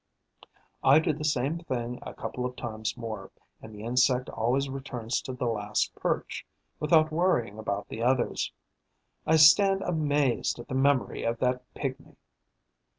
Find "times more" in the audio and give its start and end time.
2.55-3.29